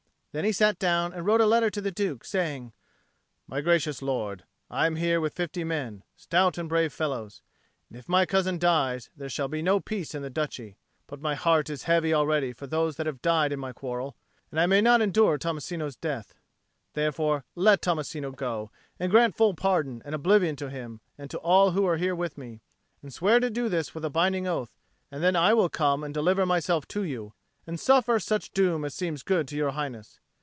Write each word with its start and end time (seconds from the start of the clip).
Then 0.33 0.45
he 0.45 0.53
sat 0.53 0.79
down 0.79 1.11
and 1.11 1.25
wrote 1.25 1.41
a 1.41 1.45
letter 1.45 1.69
to 1.69 1.81
the 1.81 1.91
Duke, 1.91 2.23
saying, 2.23 2.71
"My 3.47 3.59
gracious 3.59 4.01
lord, 4.01 4.45
I 4.69 4.85
am 4.85 4.95
here 4.95 5.19
with 5.19 5.33
fifty 5.33 5.65
men, 5.65 6.03
stout 6.15 6.57
and 6.57 6.69
brave 6.69 6.93
fellows; 6.93 7.41
and 7.89 7.99
if 7.99 8.07
my 8.07 8.25
cousin 8.25 8.57
dies, 8.57 9.09
there 9.13 9.27
shall 9.27 9.49
be 9.49 9.61
no 9.61 9.81
peace 9.81 10.15
in 10.15 10.21
the 10.21 10.29
Duchy. 10.29 10.77
But 11.05 11.19
my 11.19 11.35
heart 11.35 11.69
is 11.69 11.83
heavy 11.83 12.13
already 12.13 12.53
for 12.53 12.65
those 12.65 12.95
that 12.95 13.07
have 13.07 13.21
died 13.21 13.51
in 13.51 13.59
my 13.59 13.73
quarrel, 13.73 14.15
and 14.51 14.57
I 14.61 14.67
may 14.67 14.79
not 14.79 15.01
endure 15.01 15.37
Tommasino's 15.37 15.97
death. 15.97 16.33
Therefore 16.93 17.43
let 17.53 17.81
Tommasino 17.81 18.31
go, 18.33 18.71
and 18.97 19.11
grant 19.11 19.35
full 19.35 19.53
pardon 19.53 20.01
and 20.05 20.15
oblivion 20.15 20.55
to 20.55 20.69
him 20.69 21.01
and 21.17 21.29
to 21.29 21.39
all 21.39 21.71
who 21.71 21.85
are 21.85 21.97
here 21.97 22.15
with 22.15 22.37
me, 22.37 22.61
and 23.01 23.13
swear 23.13 23.41
to 23.41 23.49
do 23.49 23.67
this 23.67 23.93
with 23.93 24.05
a 24.05 24.09
binding 24.09 24.47
oath; 24.47 24.77
and 25.11 25.21
then 25.21 25.35
I 25.35 25.53
will 25.53 25.67
come 25.67 26.05
and 26.05 26.13
deliver 26.13 26.45
myself 26.45 26.87
to 26.87 27.03
you, 27.03 27.33
and 27.67 27.79
suffer 27.79 28.19
such 28.19 28.51
doom 28.53 28.83
as 28.83 28.93
seems 28.95 29.21
good 29.23 29.47
to 29.47 29.55
Your 29.55 29.71
Highness. 29.71 30.19